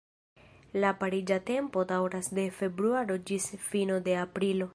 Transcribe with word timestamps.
La 0.83 0.89
pariĝa 1.03 1.37
tempo 1.49 1.83
daŭras 1.93 2.31
de 2.39 2.47
februaro 2.63 3.19
ĝis 3.31 3.51
fino 3.71 4.01
de 4.11 4.19
aprilo. 4.29 4.69